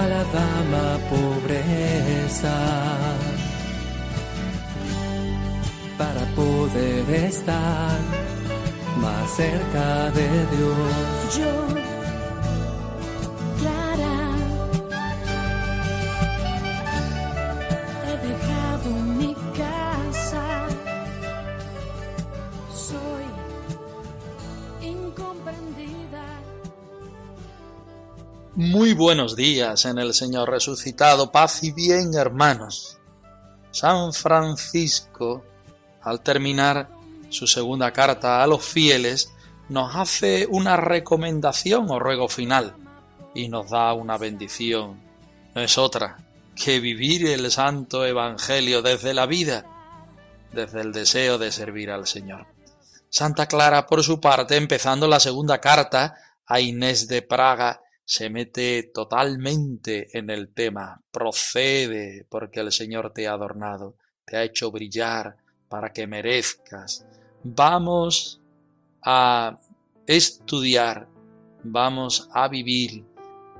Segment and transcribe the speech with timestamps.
[0.00, 2.56] A la dama pobreza,
[5.98, 7.98] para poder estar
[9.00, 11.36] más cerca de Dios.
[11.36, 11.87] Yo,
[28.88, 32.96] Muy buenos días en el Señor resucitado, paz y bien hermanos.
[33.70, 35.44] San Francisco,
[36.00, 36.88] al terminar
[37.28, 39.30] su segunda carta a los fieles,
[39.68, 42.76] nos hace una recomendación o ruego final
[43.34, 44.98] y nos da una bendición.
[45.54, 46.16] No es otra
[46.56, 49.66] que vivir el santo Evangelio desde la vida,
[50.50, 52.46] desde el deseo de servir al Señor.
[53.10, 56.14] Santa Clara, por su parte, empezando la segunda carta
[56.46, 61.02] a Inés de Praga, se mete totalmente en el tema.
[61.10, 65.36] Procede porque el Señor te ha adornado, te ha hecho brillar
[65.68, 67.06] para que merezcas.
[67.44, 68.40] Vamos
[69.02, 69.58] a
[70.06, 71.06] estudiar,
[71.62, 73.04] vamos a vivir,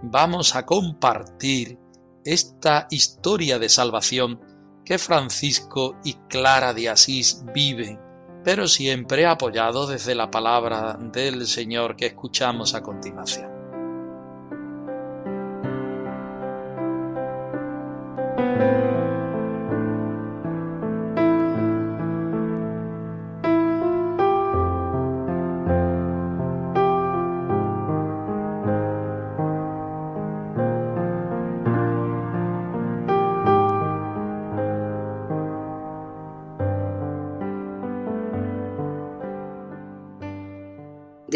[0.00, 1.78] vamos a compartir
[2.24, 4.40] esta historia de salvación
[4.82, 8.00] que Francisco y Clara de Asís viven,
[8.44, 13.47] pero siempre apoyado desde la palabra del Señor que escuchamos a continuación.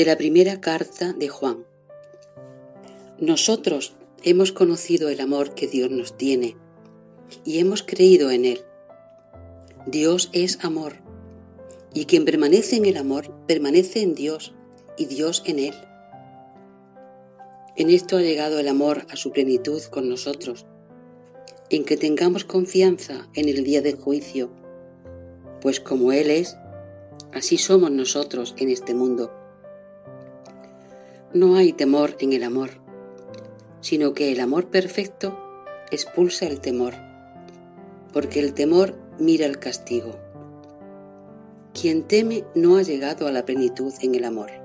[0.03, 1.65] De la primera carta de Juan.
[3.21, 6.57] Nosotros hemos conocido el amor que Dios nos tiene
[7.45, 8.65] y hemos creído en él.
[9.87, 10.95] Dios es amor,
[11.95, 14.53] y quien permanece en el amor permanece en Dios
[14.99, 15.75] y Dios en él.
[17.77, 20.67] En esto ha llegado el amor a su plenitud con nosotros,
[21.71, 24.51] en que tengamos confianza en el día del juicio,
[25.61, 26.57] pues como Él es,
[27.33, 29.39] así somos nosotros en este mundo.
[31.35, 32.71] No hay temor en el amor,
[33.81, 35.39] sino que el amor perfecto
[35.91, 36.93] expulsa el temor,
[38.13, 40.19] porque el temor mira el castigo.
[41.73, 44.62] Quien teme no ha llegado a la plenitud en el amor.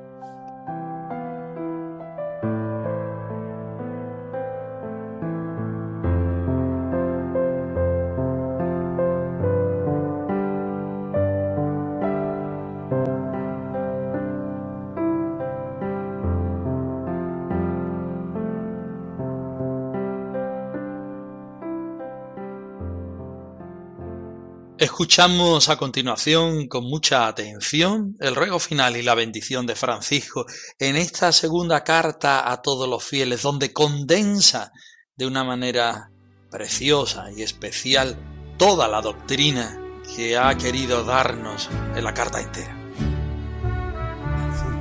[24.98, 30.48] Escuchamos a continuación con mucha atención el ruego final y la bendición de Francisco
[30.80, 34.72] en esta segunda carta a todos los fieles, donde condensa
[35.16, 36.10] de una manera
[36.50, 38.18] preciosa y especial
[38.58, 39.80] toda la doctrina
[40.16, 42.76] que ha querido darnos en la carta entera.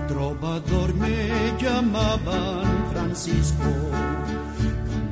[0.09, 3.91] Trovador, me llamaban Francisco,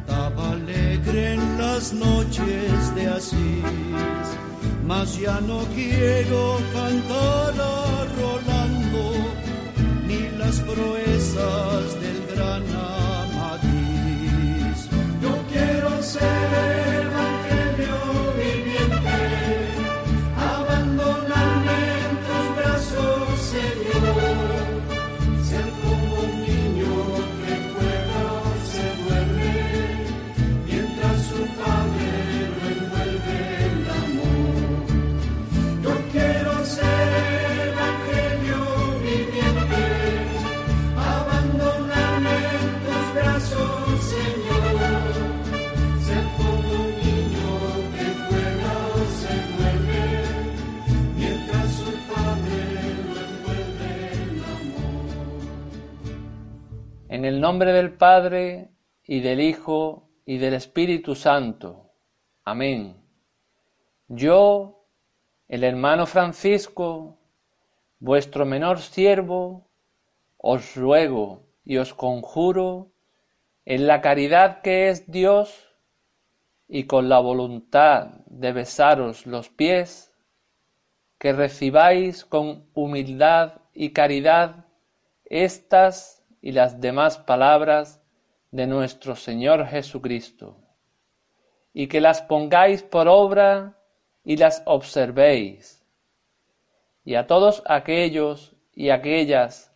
[0.07, 4.44] cantaba alegre en las noches de Asís
[4.87, 9.13] mas ya no quiero cantar a Rolando
[10.07, 12.63] ni las proezas del gran
[13.33, 14.79] Amadís.
[15.23, 16.84] Yo quiero ser
[57.45, 58.71] nombre del Padre
[59.05, 61.91] y del Hijo y del Espíritu Santo.
[62.43, 62.97] Amén.
[64.09, 64.87] Yo,
[65.47, 67.19] el hermano Francisco,
[67.99, 69.69] vuestro menor siervo,
[70.39, 72.93] os ruego y os conjuro,
[73.67, 75.77] en la caridad que es Dios,
[76.67, 80.15] y con la voluntad de besaros los pies,
[81.19, 84.65] que recibáis con humildad y caridad
[85.27, 88.03] estas y las demás palabras
[88.51, 90.59] de nuestro Señor Jesucristo,
[91.73, 93.79] y que las pongáis por obra
[94.25, 95.83] y las observéis,
[97.03, 99.73] y a todos aquellos y aquellas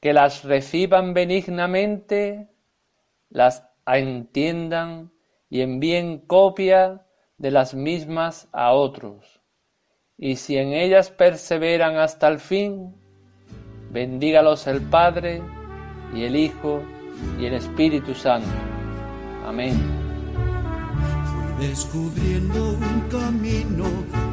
[0.00, 2.48] que las reciban benignamente,
[3.30, 5.12] las entiendan
[5.48, 7.06] y envíen copia
[7.36, 9.40] de las mismas a otros,
[10.16, 12.92] y si en ellas perseveran hasta el fin,
[13.92, 15.42] bendígalos el Padre
[16.14, 16.82] y el Hijo
[17.38, 18.48] y el Espíritu Santo.
[19.46, 19.76] Amén.
[21.30, 23.86] Fui descubriendo un camino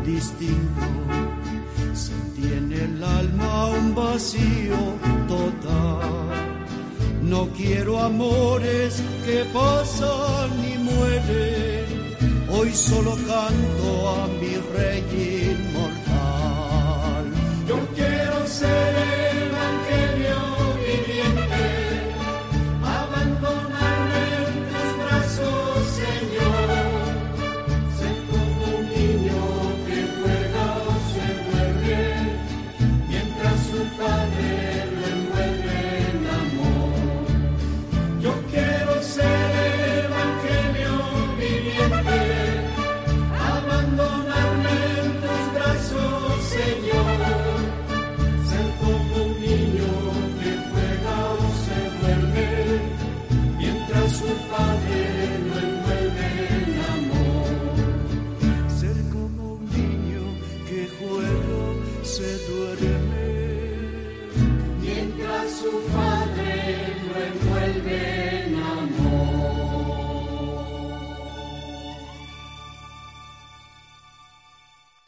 [0.05, 0.81] distinto.
[1.93, 4.77] Sentí en el alma un vacío
[5.27, 6.25] total.
[7.21, 11.85] No quiero amores que pasan y mueren.
[12.49, 15.01] Hoy solo canto a mi rey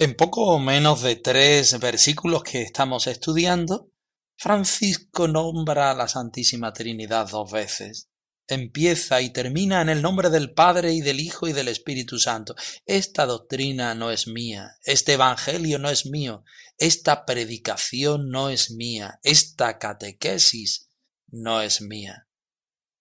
[0.07, 3.92] En poco menos de tres versículos que estamos estudiando,
[4.38, 8.07] Francisco nombra a la Santísima Trinidad dos veces.
[8.48, 12.56] Empieza y termina en el nombre del Padre y del Hijo y del Espíritu Santo.
[12.86, 16.45] Esta doctrina no es mía, este Evangelio no es mío,
[16.77, 20.88] esta predicación no es mía, esta catequesis
[21.27, 22.30] no es mía.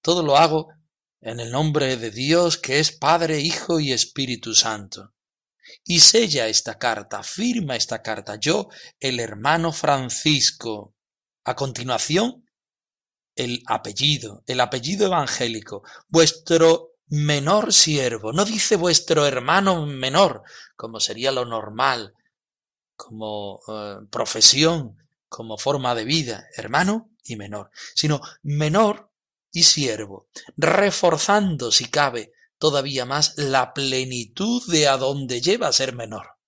[0.03, 0.71] Todo lo hago
[1.21, 5.13] en el nombre de Dios que es Padre, Hijo y Espíritu Santo
[5.85, 8.69] y sella esta carta, firma esta carta, yo,
[9.01, 10.95] el hermano Francisco.
[11.45, 12.45] A continuación,
[13.37, 20.43] el apellido, el apellido evangélico, vuestro menor siervo, no dice vuestro hermano menor,
[20.75, 22.15] como sería lo normal,
[22.97, 24.97] como eh, profesión,
[25.29, 29.11] como forma de vida, hermano y menor, sino menor
[29.53, 35.95] y siervo, reforzando, si cabe, todavía más la plenitud de a donde lleva a ser
[35.95, 36.39] menor,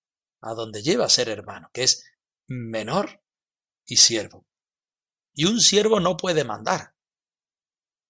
[0.41, 2.05] a donde lleva a ser hermano, que es
[2.47, 3.23] menor
[3.85, 4.47] y siervo.
[5.33, 6.95] Y un siervo no puede mandar.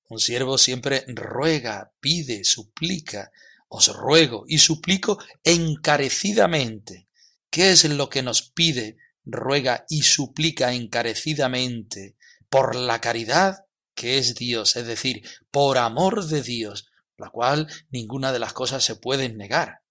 [0.07, 3.31] Un siervo siempre ruega, pide, suplica,
[3.67, 7.07] os ruego y suplico encarecidamente.
[7.51, 12.15] ¿Qué es lo que nos pide, ruega y suplica encarecidamente?
[12.49, 16.88] Por la caridad que es Dios, es decir, por amor de Dios,
[17.19, 19.81] la cual ninguna de las cosas se pueden negar.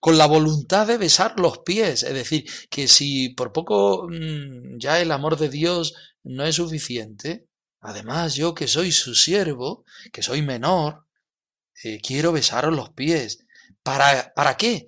[0.00, 5.00] Con la voluntad de besar los pies, es decir, que si por poco mmm, ya
[5.00, 5.94] el amor de Dios
[6.24, 7.46] no es suficiente,
[7.80, 11.06] además yo que soy su siervo, que soy menor,
[11.84, 13.46] eh, quiero besaros los pies.
[13.82, 14.86] ¿Para, ¿Para qué?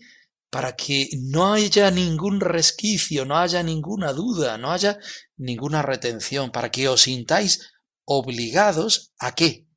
[0.50, 4.98] Para que no haya ningún resquicio, no haya ninguna duda, no haya
[5.36, 7.70] ninguna retención, para que os sintáis
[8.04, 9.67] obligados a qué?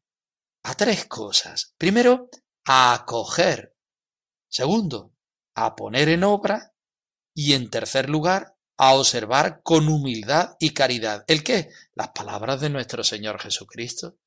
[0.63, 1.73] A tres cosas.
[1.77, 2.29] Primero,
[2.65, 3.75] a acoger.
[4.47, 5.13] Segundo,
[5.55, 6.73] a poner en obra.
[7.33, 11.23] Y en tercer lugar, a observar con humildad y caridad.
[11.27, 11.69] ¿El qué?
[11.93, 14.17] Las palabras de nuestro Señor Jesucristo.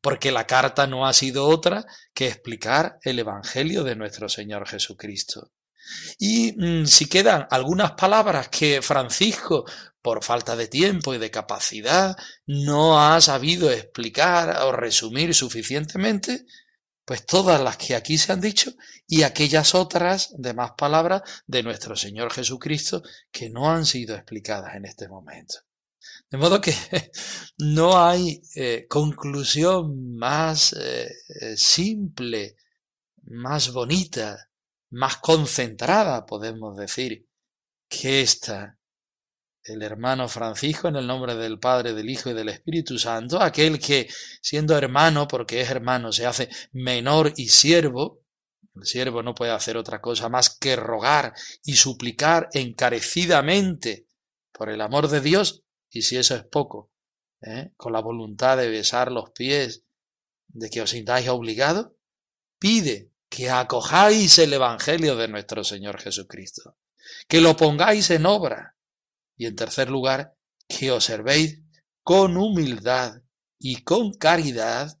[0.00, 5.52] Porque la carta no ha sido otra que explicar el Evangelio de nuestro Señor Jesucristo.
[6.18, 9.64] Y mmm, si quedan algunas palabras que Francisco,
[10.02, 12.16] por falta de tiempo y de capacidad,
[12.46, 16.46] no ha sabido explicar o resumir suficientemente,
[17.04, 18.72] pues todas las que aquí se han dicho
[19.06, 23.02] y aquellas otras demás palabras de nuestro Señor Jesucristo
[23.32, 25.56] que no han sido explicadas en este momento.
[26.30, 26.74] De modo que
[27.58, 31.08] no hay eh, conclusión más eh,
[31.56, 32.56] simple,
[33.22, 34.47] más bonita,
[34.90, 37.26] más concentrada, podemos decir,
[37.88, 38.78] que esta
[39.68, 43.78] el hermano Francisco en el nombre del Padre, del Hijo y del Espíritu Santo, aquel
[43.78, 44.08] que
[44.40, 48.22] siendo hermano, porque es hermano, se hace menor y siervo,
[48.74, 54.06] el siervo no puede hacer otra cosa más que rogar y suplicar encarecidamente
[54.52, 56.90] por el amor de Dios, y si eso es poco,
[57.42, 57.72] ¿eh?
[57.76, 59.84] con la voluntad de besar los pies,
[60.48, 61.90] de que os sintáis obligados,
[62.58, 66.76] pide que acojáis el Evangelio de nuestro Señor Jesucristo,
[67.28, 68.76] que lo pongáis en obra,
[69.36, 70.34] y en tercer lugar,
[70.66, 71.60] que observéis
[72.02, 73.22] con humildad
[73.58, 74.98] y con caridad,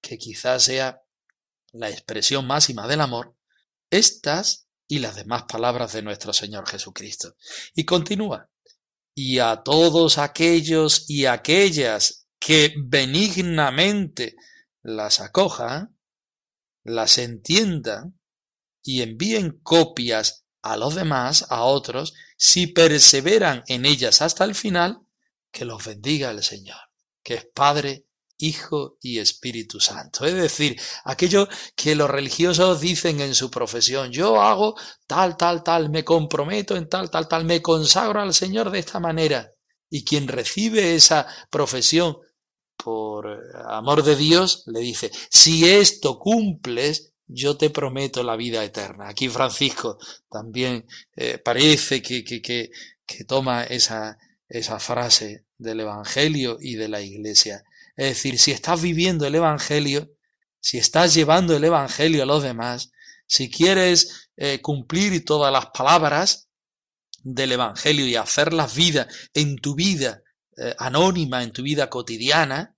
[0.00, 1.02] que quizás sea
[1.72, 3.36] la expresión máxima del amor,
[3.90, 7.36] estas y las demás palabras de nuestro Señor Jesucristo.
[7.74, 8.50] Y continúa,
[9.14, 14.34] y a todos aquellos y aquellas que benignamente
[14.82, 15.96] las acojan,
[16.84, 18.18] las entiendan
[18.82, 25.00] y envíen copias a los demás, a otros, si perseveran en ellas hasta el final,
[25.50, 26.78] que los bendiga el Señor,
[27.22, 28.06] que es Padre,
[28.42, 30.24] Hijo y Espíritu Santo.
[30.24, 35.90] Es decir, aquello que los religiosos dicen en su profesión, yo hago tal, tal, tal,
[35.90, 39.52] me comprometo en tal, tal, tal, me consagro al Señor de esta manera.
[39.90, 42.16] Y quien recibe esa profesión
[42.82, 43.28] por
[43.66, 49.08] amor de Dios, le dice, si esto cumples, yo te prometo la vida eterna.
[49.08, 49.98] Aquí Francisco
[50.30, 52.70] también eh, parece que, que, que,
[53.06, 54.18] que toma esa,
[54.48, 57.64] esa frase del Evangelio y de la Iglesia.
[57.96, 60.10] Es decir, si estás viviendo el Evangelio,
[60.60, 62.90] si estás llevando el Evangelio a los demás,
[63.26, 66.48] si quieres eh, cumplir todas las palabras
[67.22, 70.22] del Evangelio y hacerlas vida en tu vida
[70.62, 72.76] eh, anónima, en tu vida cotidiana,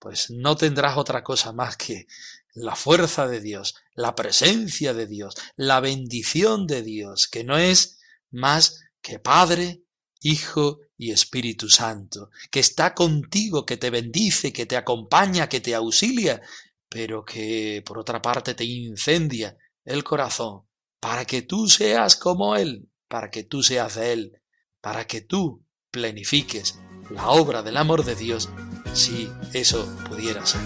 [0.00, 2.08] pues no tendrás otra cosa más que
[2.54, 8.00] la fuerza de Dios, la presencia de Dios, la bendición de Dios, que no es
[8.32, 9.84] más que Padre,
[10.22, 15.72] Hijo y Espíritu Santo, que está contigo, que te bendice, que te acompaña, que te
[15.76, 16.42] auxilia,
[16.88, 20.66] pero que por otra parte te incendia el corazón,
[20.98, 24.42] para que tú seas como Él, para que tú seas de Él,
[24.80, 26.78] para que tú plenifiques
[27.10, 28.48] la obra del amor de Dios,
[28.92, 30.60] si eso pudiera ser.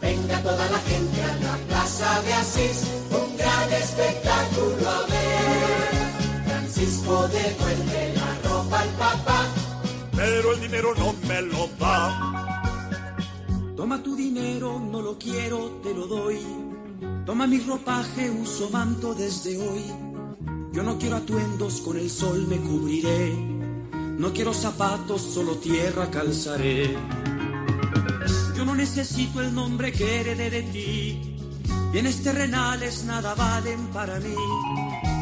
[0.00, 6.44] Venga toda la gente a la plaza de Asís, un gran espectáculo a ver.
[6.46, 9.46] Francisco devuelve la ropa al papá,
[10.16, 12.34] pero el dinero no me lo da.
[13.76, 16.40] Toma tu dinero, no lo quiero, te lo doy.
[17.24, 19.84] Toma mi ropaje, uso manto desde hoy.
[20.72, 23.57] Yo no quiero atuendos, con el sol me cubriré.
[24.18, 26.96] No quiero zapatos, solo tierra calzaré.
[28.56, 31.36] Yo no necesito el nombre que heredé de ti.
[31.92, 34.34] Bienes terrenales nada valen para mí.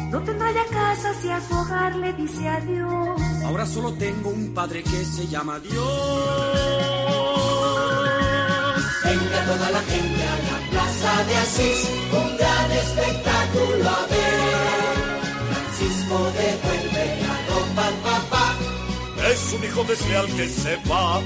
[0.09, 3.21] No tendrá ya casa si a su hogar le dice adiós.
[3.45, 5.75] Ahora solo tengo un padre que se llama Dios.
[9.03, 14.97] Venga toda la gente a la plaza de Asís, un gran espectáculo a ver.
[15.51, 17.26] Francisco devuelve
[19.53, 21.21] un hijo desleal que se va.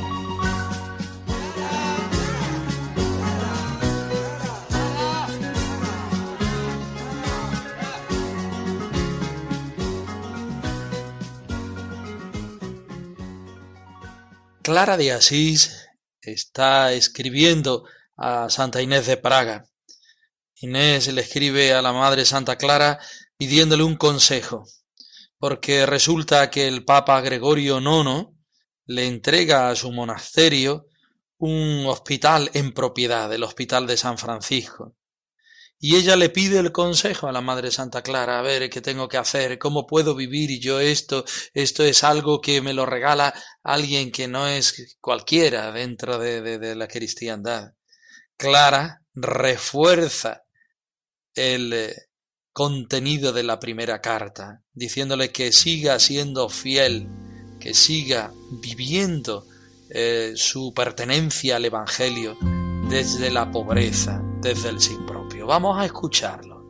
[14.62, 15.88] Clara de Asís
[16.22, 19.66] está escribiendo a Santa Inés de Praga.
[20.56, 23.00] Inés le escribe a la Madre Santa Clara
[23.38, 24.66] pidiéndole un consejo,
[25.42, 28.28] porque resulta que el Papa Gregorio IX
[28.86, 30.86] le entrega a su monasterio
[31.40, 34.96] un hospital en propiedad, el Hospital de San Francisco.
[35.80, 39.08] Y ella le pide el consejo a la Madre Santa Clara, a ver qué tengo
[39.08, 43.34] que hacer, cómo puedo vivir yo esto, esto es algo que me lo regala
[43.64, 47.72] alguien que no es cualquiera dentro de, de, de la cristiandad.
[48.38, 50.44] Clara refuerza
[51.34, 51.96] el eh,
[52.54, 57.08] contenido de la primera carta, diciéndole que siga siendo fiel,
[57.60, 58.32] que siga
[58.62, 59.46] viviendo
[59.90, 62.38] eh, su pertenencia al Evangelio
[62.90, 65.46] desde la pobreza, desde el sin propio.
[65.48, 66.66] Vamos a escucharlo.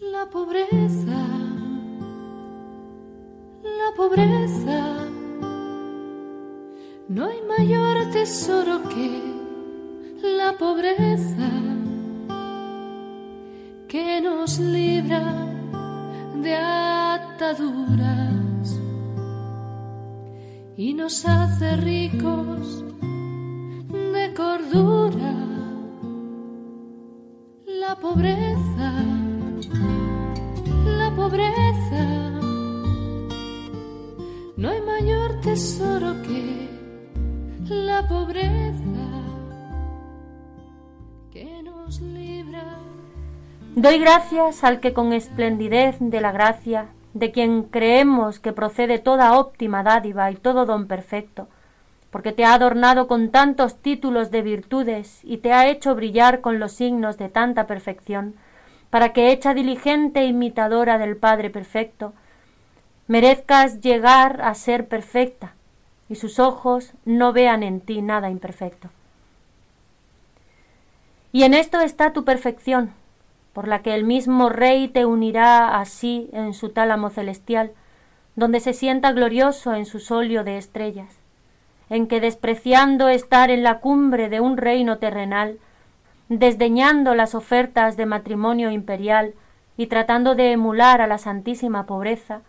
[0.00, 1.26] La pobreza,
[3.62, 5.06] la pobreza.
[7.08, 9.22] No hay mayor tesoro que
[10.22, 11.75] la pobreza
[13.96, 15.24] que nos libra
[16.44, 18.66] de ataduras
[20.76, 22.84] y nos hace ricos
[24.16, 25.34] de cordura.
[27.84, 28.88] La pobreza,
[31.00, 32.04] la pobreza,
[34.58, 36.68] no hay mayor tesoro que
[37.70, 39.06] la pobreza
[41.30, 42.95] que nos libra.
[43.76, 49.38] Doy gracias al que con esplendidez de la gracia, de quien creemos que procede toda
[49.38, 51.46] óptima dádiva y todo don perfecto,
[52.10, 56.58] porque te ha adornado con tantos títulos de virtudes y te ha hecho brillar con
[56.58, 58.34] los signos de tanta perfección,
[58.88, 62.14] para que hecha diligente imitadora del Padre perfecto,
[63.08, 65.52] merezcas llegar a ser perfecta
[66.08, 68.88] y sus ojos no vean en ti nada imperfecto.
[71.30, 72.94] Y en esto está tu perfección,
[73.56, 77.72] por la que el mismo Rey te unirá así en su tálamo celestial,
[78.34, 81.16] donde se sienta glorioso en su solio de estrellas,
[81.88, 85.58] en que despreciando estar en la cumbre de un reino terrenal,
[86.28, 89.32] desdeñando las ofertas de matrimonio imperial
[89.78, 92.42] y tratando de emular a la santísima pobreza,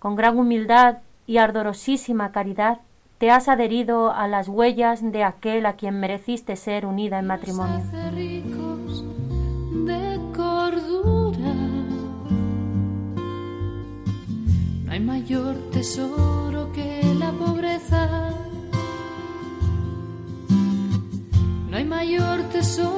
[0.00, 0.98] con gran humildad
[1.28, 2.80] y ardorosísima caridad,
[3.18, 7.80] te has adherido a las huellas de aquel a quien mereciste ser unida en matrimonio.
[15.88, 18.30] Tesoro que la pobreza.
[21.70, 22.97] No hay mayor tesoro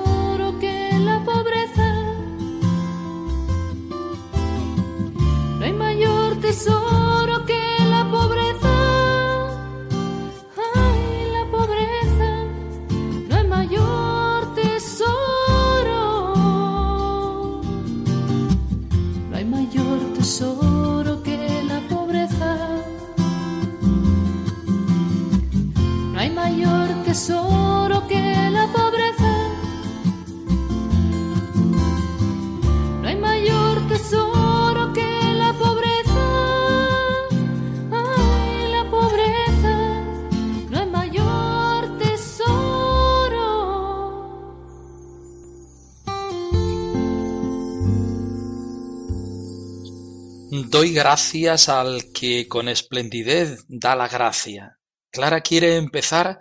[50.80, 54.78] Doy gracias al que con esplendidez da la gracia.
[55.10, 56.38] Clara quiere empezar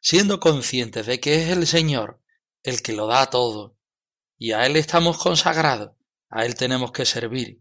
[0.00, 2.18] siendo consciente de que es el Señor
[2.62, 3.76] el que lo da todo,
[4.38, 5.90] y a Él estamos consagrados,
[6.30, 7.60] a Él tenemos que servir.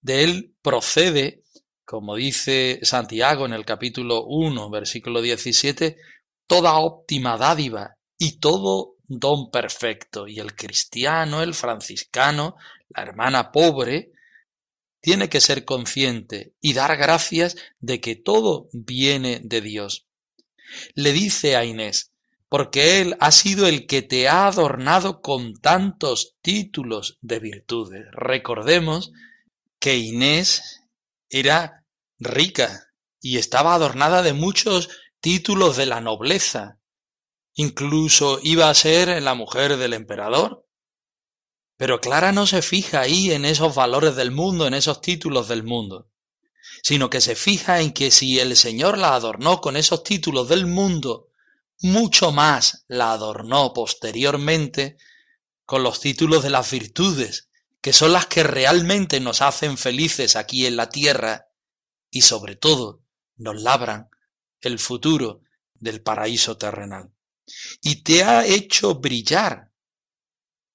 [0.00, 1.44] De Él procede,
[1.84, 5.98] como dice Santiago en el capítulo 1, versículo 17,
[6.46, 10.26] toda óptima dádiva y todo don perfecto.
[10.26, 12.56] Y el cristiano, el franciscano,
[12.88, 14.12] la hermana pobre,
[15.00, 20.06] tiene que ser consciente y dar gracias de que todo viene de Dios.
[20.94, 22.12] Le dice a Inés,
[22.48, 28.06] porque Él ha sido el que te ha adornado con tantos títulos de virtudes.
[28.12, 29.12] Recordemos
[29.78, 30.82] que Inés
[31.28, 31.84] era
[32.18, 32.88] rica
[33.20, 34.88] y estaba adornada de muchos
[35.20, 36.78] títulos de la nobleza.
[37.54, 40.66] Incluso iba a ser la mujer del emperador.
[41.80, 45.62] Pero Clara no se fija ahí en esos valores del mundo, en esos títulos del
[45.62, 46.10] mundo,
[46.82, 50.66] sino que se fija en que si el Señor la adornó con esos títulos del
[50.66, 51.28] mundo,
[51.80, 54.98] mucho más la adornó posteriormente
[55.64, 57.48] con los títulos de las virtudes,
[57.80, 61.46] que son las que realmente nos hacen felices aquí en la tierra
[62.10, 63.00] y sobre todo
[63.38, 64.10] nos labran
[64.60, 65.40] el futuro
[65.76, 67.10] del paraíso terrenal.
[67.80, 69.69] Y te ha hecho brillar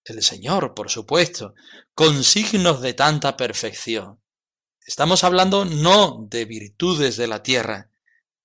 [0.06, 1.54] el Señor, por supuesto,
[1.94, 4.20] con signos de tanta perfección.
[4.86, 7.90] Estamos hablando no de virtudes de la tierra,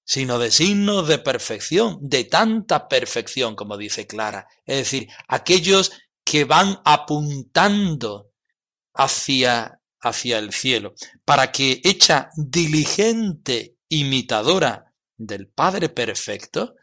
[0.05, 4.49] sino de signos de perfección, de tanta perfección, como dice Clara.
[4.65, 5.93] Es decir, aquellos
[6.25, 8.31] que van apuntando
[8.95, 10.95] hacia, hacia el cielo,
[11.25, 16.75] para que hecha diligente imitadora del Padre perfecto,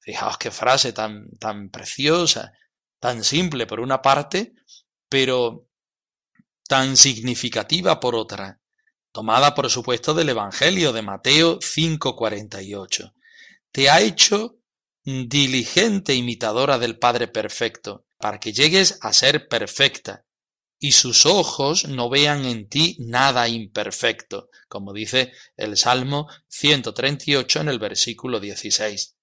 [0.00, 2.52] fijaos qué frase tan, tan preciosa,
[3.02, 4.54] tan simple por una parte,
[5.08, 5.68] pero
[6.68, 8.60] tan significativa por otra,
[9.10, 13.12] tomada por supuesto del Evangelio de Mateo 5:48.
[13.72, 14.60] Te ha hecho
[15.02, 20.24] diligente imitadora del Padre perfecto, para que llegues a ser perfecta,
[20.78, 27.68] y sus ojos no vean en ti nada imperfecto, como dice el Salmo 138 en
[27.68, 29.16] el versículo 16.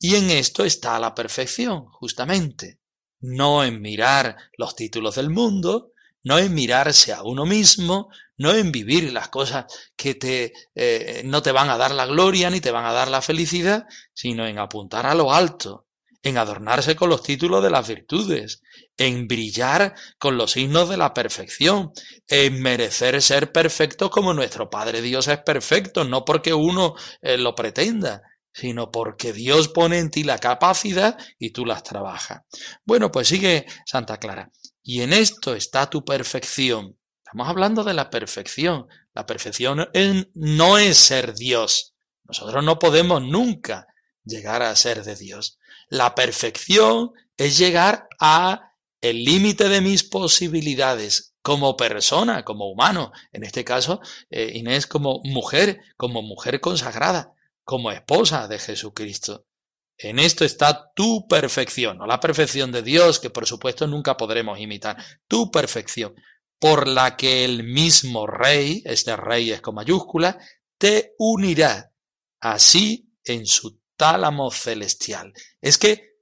[0.00, 2.81] Y en esto está la perfección, justamente
[3.22, 5.92] no en mirar los títulos del mundo,
[6.24, 11.42] no en mirarse a uno mismo, no en vivir las cosas que te, eh, no
[11.42, 14.58] te van a dar la gloria ni te van a dar la felicidad, sino en
[14.58, 15.86] apuntar a lo alto,
[16.22, 18.62] en adornarse con los títulos de las virtudes,
[18.96, 21.92] en brillar con los signos de la perfección,
[22.28, 27.54] en merecer ser perfecto como nuestro Padre Dios es perfecto, no porque uno eh, lo
[27.54, 32.42] pretenda, sino porque Dios pone en ti la capacidad y tú las trabajas.
[32.84, 34.50] Bueno, pues sigue Santa Clara.
[34.82, 36.98] y en esto está tu perfección.
[37.18, 38.88] Estamos hablando de la perfección.
[39.14, 39.88] La perfección
[40.34, 41.94] no es ser Dios.
[42.24, 43.86] Nosotros no podemos nunca
[44.24, 45.58] llegar a ser de Dios.
[45.88, 53.12] La perfección es llegar a el límite de mis posibilidades como persona, como humano.
[53.32, 57.32] En este caso, eh, Inés como mujer, como mujer consagrada,
[57.64, 59.46] como esposa de Jesucristo.
[59.96, 64.58] En esto está tu perfección, no la perfección de Dios, que por supuesto nunca podremos
[64.58, 64.96] imitar,
[65.28, 66.14] tu perfección,
[66.58, 70.38] por la que el mismo Rey, este Rey es con mayúscula,
[70.78, 71.92] te unirá
[72.40, 75.32] así en su tálamo celestial.
[75.60, 76.12] Es que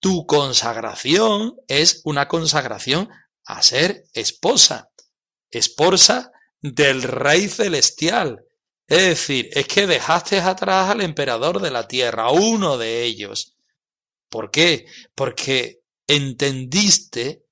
[0.00, 3.08] tu consagración es una consagración
[3.44, 4.90] a ser esposa,
[5.50, 8.44] esposa del Rey celestial.
[8.88, 13.54] Es decir, es que dejaste atrás al emperador de la tierra, uno de ellos.
[14.30, 14.86] ¿Por qué?
[15.14, 17.44] Porque entendiste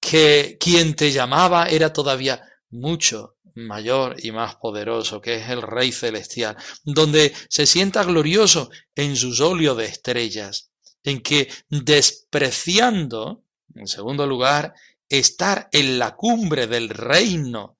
[0.00, 5.90] que quien te llamaba era todavía mucho mayor y más poderoso, que es el Rey
[5.90, 10.70] celestial, donde se sienta glorioso en su solio de estrellas,
[11.02, 13.42] en que despreciando,
[13.74, 14.74] en segundo lugar,
[15.08, 17.78] estar en la cumbre del reino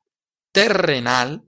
[0.51, 1.45] terrenal,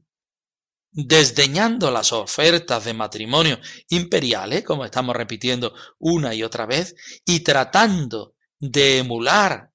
[0.91, 8.35] desdeñando las ofertas de matrimonio imperiales, como estamos repitiendo una y otra vez, y tratando
[8.59, 9.73] de emular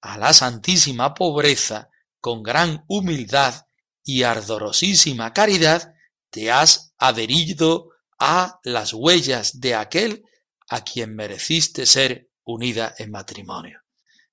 [0.00, 1.88] a la santísima pobreza
[2.20, 3.66] con gran humildad
[4.04, 5.94] y ardorosísima caridad,
[6.30, 10.24] te has adherido a las huellas de aquel
[10.68, 13.82] a quien mereciste ser unida en matrimonio.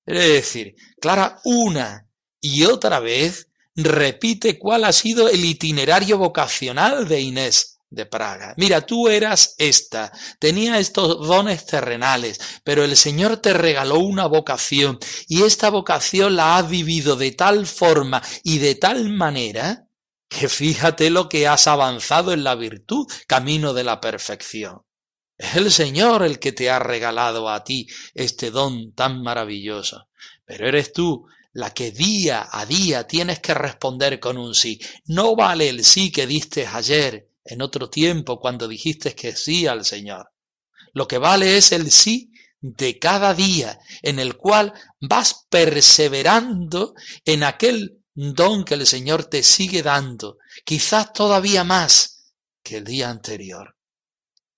[0.06, 2.08] Es decir, Clara una
[2.42, 8.54] y otra vez repite cuál ha sido el itinerario vocacional de Inés de Praga.
[8.58, 15.00] Mira, tú eras esta, tenía estos dones terrenales, pero el Señor te regaló una vocación
[15.28, 19.88] y esta vocación la has vivido de tal forma y de tal manera
[20.28, 24.82] que fíjate lo que has avanzado en la virtud, camino de la perfección.
[25.38, 30.08] Es el Señor el que te ha regalado a ti este don tan maravilloso,
[30.46, 34.80] pero eres tú la que día a día tienes que responder con un sí.
[35.06, 39.86] No vale el sí que diste ayer, en otro tiempo, cuando dijiste que sí al
[39.86, 40.32] Señor.
[40.94, 47.44] Lo que vale es el sí de cada día, en el cual vas perseverando en
[47.44, 53.76] aquel don que el Señor te sigue dando, quizás todavía más que el día anterior.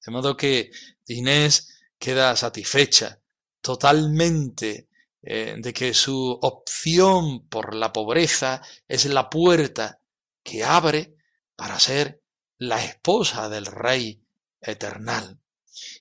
[0.06, 0.70] De modo que
[1.08, 3.20] Inés queda satisfecha,
[3.62, 4.88] totalmente
[5.28, 10.00] eh, de que su opción por la pobreza es la puerta
[10.44, 11.16] que abre
[11.56, 12.22] para ser
[12.60, 14.22] la esposa del Rey
[14.62, 15.40] eternal.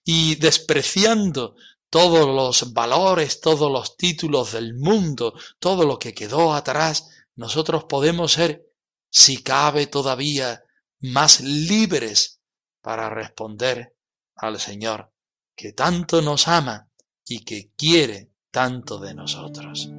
[0.04, 1.56] Y despreciando
[1.88, 8.32] todos los valores, todos los títulos del mundo, todo lo que quedó atrás, nosotros podemos
[8.32, 8.68] ser,
[9.08, 10.64] si cabe todavía,
[11.00, 12.40] más libres
[12.82, 13.96] para responder
[14.36, 15.10] al Señor,
[15.56, 16.90] que tanto nos ama
[17.26, 19.90] y que quiere tanto de nosotros.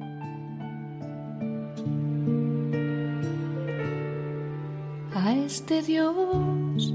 [5.12, 6.94] a este Dios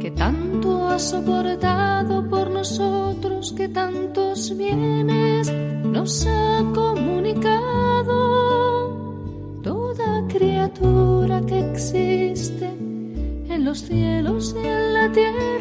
[0.00, 5.52] que tanto ha soportado por nosotros, que tantos bienes
[5.84, 8.16] nos ha comunicado.
[9.62, 15.57] Toda criatura que existe en los cielos y en la tierra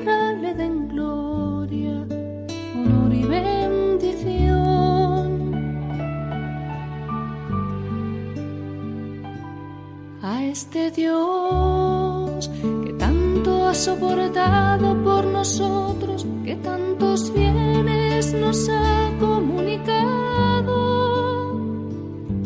[10.57, 12.49] este Dios
[12.83, 20.73] que tanto ha soportado por nosotros, que tantos bienes nos ha comunicado.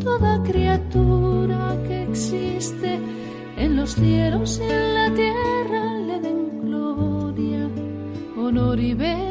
[0.03, 2.99] Toda criatura que existe
[3.55, 7.69] en los cielos y en la tierra le den gloria,
[8.35, 9.30] honor y bendición.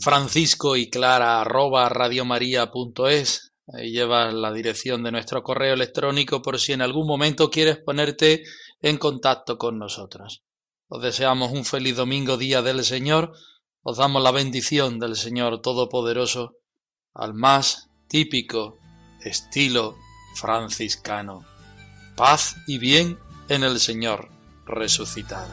[0.00, 3.52] Francisco y Clara arroba radiomaria.es.
[3.72, 8.44] Ahí llevas la dirección de nuestro correo electrónico por si en algún momento quieres ponerte
[8.80, 10.42] en contacto con nosotros.
[10.88, 13.32] Os deseamos un feliz domingo, día del Señor.
[13.82, 16.54] Os damos la bendición del Señor Todopoderoso
[17.12, 18.78] al más típico
[19.22, 19.96] estilo
[20.34, 21.44] franciscano.
[22.16, 24.30] Paz y bien en el Señor
[24.64, 25.52] resucitado.